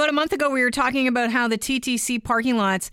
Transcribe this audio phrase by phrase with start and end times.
[0.00, 2.90] about a month ago, we were talking about how the TTC parking lots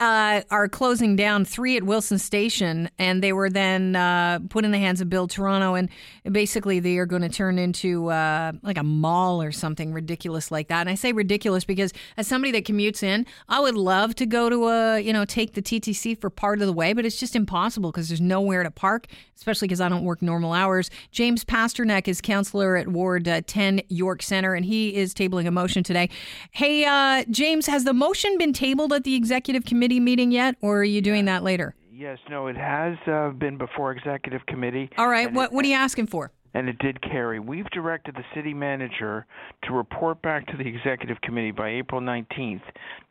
[0.00, 4.70] uh, are closing down three at Wilson Station, and they were then uh, put in
[4.70, 5.90] the hands of Build Toronto, and
[6.32, 10.68] basically they are going to turn into uh, like a mall or something ridiculous like
[10.68, 10.80] that.
[10.80, 14.48] And I say ridiculous because as somebody that commutes in, I would love to go
[14.48, 17.36] to a you know take the TTC for part of the way, but it's just
[17.36, 19.06] impossible because there's nowhere to park,
[19.36, 20.90] especially because I don't work normal hours.
[21.10, 25.50] James Pasternak is counselor at Ward uh, 10 York Centre, and he is tabling a
[25.50, 26.08] motion today.
[26.52, 29.89] Hey, uh, James, has the motion been tabled at the executive committee?
[29.90, 31.74] Committee meeting yet, or are you doing that later?
[31.92, 34.88] Yes, no, it has uh, been before executive committee.
[34.96, 36.30] All right, what, it, what are you asking for?
[36.54, 37.40] And it did carry.
[37.40, 39.26] We've directed the city manager
[39.64, 42.62] to report back to the executive committee by April 19th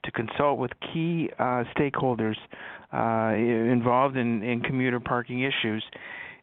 [0.05, 2.35] to consult with key uh, stakeholders
[2.93, 5.83] uh, involved in, in commuter parking issues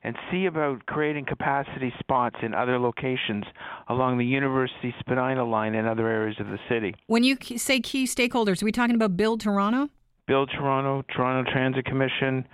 [0.04, 3.45] and see about creating capacity spots in other locations
[3.88, 6.95] along the University Spadina line and other areas of the city.
[7.06, 9.88] When you say key stakeholders, are we talking about Build Toronto?
[10.26, 12.46] Build Toronto, Toronto Transit Commission,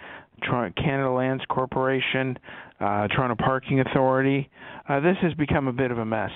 [0.77, 2.39] Canada Lands Corporation,
[2.81, 4.51] uh, Toronto Parking Authority.
[4.89, 6.31] Uh, this has become a bit of a mess.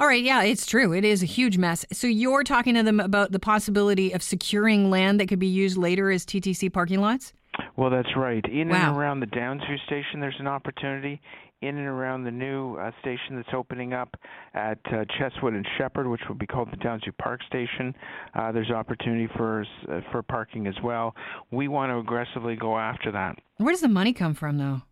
[0.00, 0.92] All right, yeah, it's true.
[0.92, 1.84] It is a huge mess.
[1.92, 5.76] So you're talking to them about the possibility of securing land that could be used
[5.76, 7.32] later as TTC parking lots?
[7.76, 8.44] Well, that's right.
[8.44, 8.88] In wow.
[8.88, 11.20] and around the Downsview station, there's an opportunity
[11.66, 14.14] in and around the new uh, station that's opening up
[14.54, 17.94] at uh, Chesswood and Sheppard, which will be called the Downsview Park Station.
[18.34, 21.14] Uh, there's opportunity for uh, for parking as well.
[21.50, 23.38] We want to aggressively go after that.
[23.58, 24.82] Where does the money come from, though?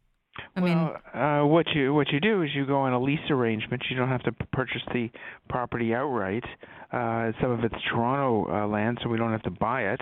[0.56, 3.30] I well, mean, uh, what you what you do is you go on a lease
[3.30, 3.82] arrangement.
[3.90, 5.10] You don't have to purchase the
[5.48, 6.44] property outright.
[6.92, 10.00] Uh, some of it's Toronto uh, land, so we don't have to buy it,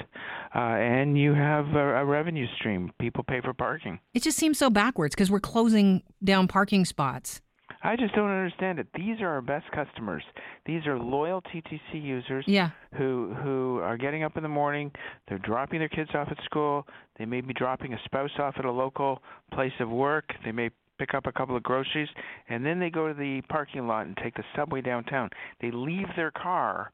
[0.55, 2.93] uh, and you have a, a revenue stream.
[2.99, 4.01] People pay for parking.
[4.13, 7.41] It just seems so backwards because we're closing down parking spots.
[7.83, 8.89] I just don't understand it.
[8.95, 10.23] These are our best customers.
[10.67, 12.71] These are loyal TTC users yeah.
[12.97, 14.91] who who are getting up in the morning,
[15.29, 16.87] they're dropping their kids off at school,
[17.19, 19.23] they may be dropping a spouse off at a local
[19.53, 22.09] place of work, they may pick up a couple of groceries,
[22.51, 25.31] and then they go to the parking lot and take the subway downtown.
[25.63, 26.93] They leave their car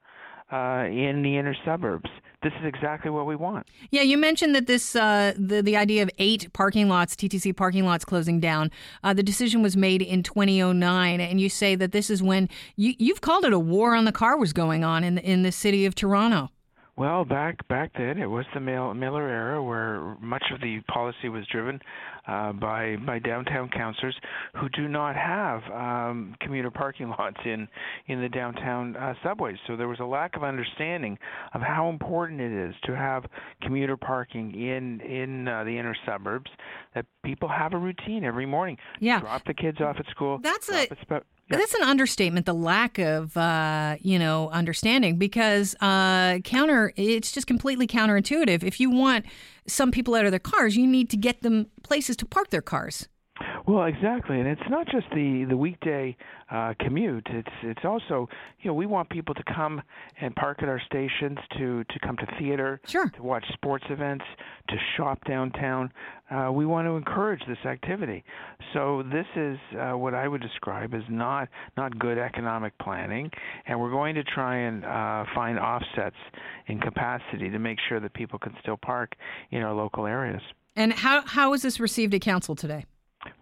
[0.53, 2.09] uh, in the inner suburbs.
[2.47, 3.67] This is exactly what we want.
[3.91, 7.85] Yeah, you mentioned that this uh, the the idea of eight parking lots, TTC parking
[7.85, 8.71] lots closing down.
[9.03, 12.95] Uh, the decision was made in 2009, and you say that this is when you
[13.01, 15.87] you've called it a war on the car was going on in in the city
[15.87, 16.49] of Toronto.
[16.95, 21.45] Well, back back then, it was the Miller era where much of the policy was
[21.49, 21.81] driven
[22.27, 24.17] uh, by by downtown councillors
[24.55, 27.69] who do not have um, commuter parking lots in
[28.07, 29.57] in the downtown uh, subways.
[29.67, 31.19] So there was a lack of understanding
[31.55, 33.25] of how important it is to have
[33.63, 36.51] commuter parking in in uh, the inner suburbs.
[36.95, 38.79] That people have a routine every morning.
[39.01, 40.39] Yeah, drop the kids off at school.
[40.43, 40.89] That's a.
[41.49, 41.59] Yeah.
[41.59, 42.45] That's an understatement.
[42.45, 46.93] The lack of, uh, you know, understanding because uh, counter.
[46.97, 48.65] It's just completely counterintuitive.
[48.65, 49.27] If you want
[49.69, 52.63] some people out of their cars, you need to get them places to park their
[52.63, 53.09] cars.
[53.67, 56.17] Well, exactly, and it's not just the the weekday
[56.53, 57.27] uh, commute.
[57.29, 58.29] It's it's also
[58.61, 59.83] you know we want people to come
[60.21, 63.09] and park at our stations to to come to theater, sure.
[63.09, 64.25] to watch sports events,
[64.69, 65.93] to shop downtown.
[66.31, 68.23] Uh, we want to encourage this activity.
[68.73, 73.33] So this is uh, what I would describe as not not good economic planning,
[73.67, 76.17] and we're going to try and uh, find offsets
[76.69, 79.17] in capacity to make sure that people can still park
[79.51, 80.43] in our local areas.
[80.77, 82.85] And how how was this received at council today?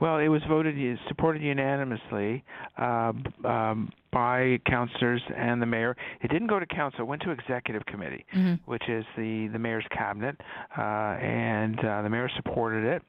[0.04, 2.44] Well, it was voted supported unanimously
[2.76, 5.97] uh, um, by councillors and the mayor.
[6.20, 8.70] It didn't go to council; it went to executive committee, mm-hmm.
[8.70, 10.38] which is the the mayor's cabinet,
[10.76, 13.03] uh, and uh, the mayor supported it.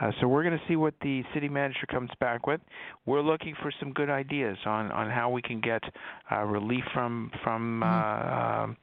[0.00, 2.62] Uh, so we're going to see what the city manager comes back with.
[3.04, 5.82] We're looking for some good ideas on, on how we can get
[6.32, 8.62] uh, relief from from mm-hmm.
[8.62, 8.76] uh, um,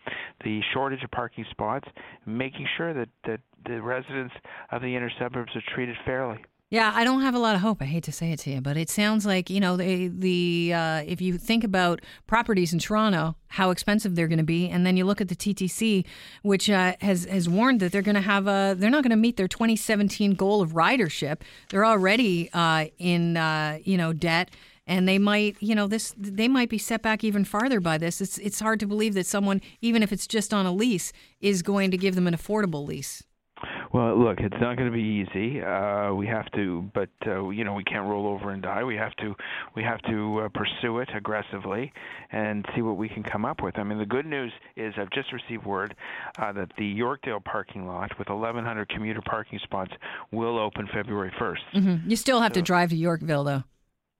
[0.44, 1.88] the shortage of parking spots,
[2.28, 4.36] making sure that, that the residents
[4.72, 6.38] of the inner suburbs are treated fairly.
[6.72, 7.80] Yeah, I don't have a lot of hope.
[7.81, 10.74] I hate to say it to you, but it sounds like you know the the
[10.74, 14.84] uh, if you think about properties in Toronto, how expensive they're going to be, and
[14.84, 16.06] then you look at the TTC,
[16.42, 19.16] which uh, has has warned that they're going to have a they're not going to
[19.16, 21.42] meet their 2017 goal of ridership.
[21.69, 24.50] They're already uh, in uh, you know debt
[24.88, 28.22] and they might, you know, this they might be set back even farther by this.
[28.22, 31.12] It's it's hard to believe that someone, even if it's just on a lease,
[31.42, 33.24] is going to give them an affordable lease.
[33.94, 35.62] Well, look, it's not going to be easy.
[35.62, 38.84] Uh, we have to, but uh, you know, we can't roll over and die.
[38.84, 39.36] We have to,
[39.76, 41.92] we have to uh, pursue it aggressively
[42.32, 43.78] and see what we can come up with.
[43.78, 45.96] I mean, the good news is I've just received word
[46.38, 49.92] uh, that the Yorkdale parking lot with 1,100 commuter parking spots
[50.32, 51.56] will open February 1st.
[51.76, 52.10] Mm-hmm.
[52.10, 53.64] You still have so, to drive to Yorkville, though.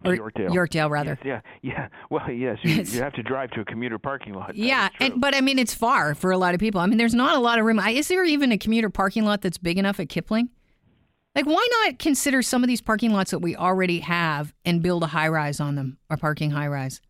[0.06, 0.50] Or Yorkdale.
[0.50, 1.18] Yorkdale, rather.
[1.24, 1.88] Yes, yeah, yeah.
[2.10, 4.56] Well, yes, you, you have to drive to a commuter parking lot.
[4.56, 6.82] Yeah, and, but I mean, it's far for a lot of people.
[6.82, 7.80] I mean, there's not a lot of room.
[7.80, 10.50] I- Is there even a commuter parking lot that's big enough at Kipling?
[11.36, 15.04] Like, why not consider some of these parking lots that we already have and build
[15.04, 17.02] a high rise on them, a parking high rise?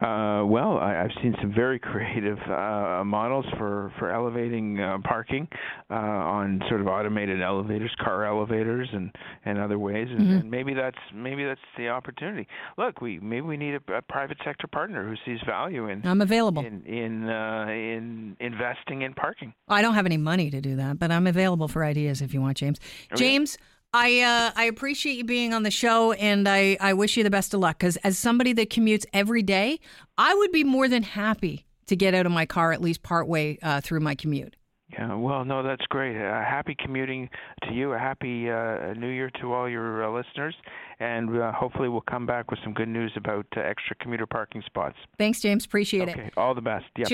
[0.00, 5.46] Uh, well, I, I've seen some very creative uh, models for for elevating uh, parking
[5.88, 9.10] uh, on sort of automated elevators, car elevators, and
[9.44, 10.08] and other ways.
[10.10, 12.48] And, and maybe that's maybe that's the opportunity.
[12.76, 16.20] Look, we maybe we need a, a private sector partner who sees value in I'm
[16.20, 16.64] available.
[16.64, 19.54] in in uh, in investing in parking.
[19.68, 22.40] I don't have any money to do that, but I'm available for ideas if you
[22.40, 22.80] want, James.
[23.14, 23.58] James,
[23.94, 27.30] I uh, I appreciate you being on the show, and I, I wish you the
[27.30, 27.78] best of luck.
[27.78, 29.78] Because as somebody that commutes every day,
[30.18, 33.56] I would be more than happy to get out of my car at least partway
[33.62, 34.56] uh, through my commute.
[34.92, 36.16] Yeah, well, no, that's great.
[36.16, 37.28] Uh, happy commuting
[37.62, 37.92] to you.
[37.92, 40.54] A happy uh, New Year to all your uh, listeners,
[40.98, 44.62] and uh, hopefully we'll come back with some good news about uh, extra commuter parking
[44.66, 44.96] spots.
[45.18, 45.64] Thanks, James.
[45.64, 46.16] Appreciate it.
[46.16, 46.84] Okay, all the best.
[46.96, 47.08] Cheers.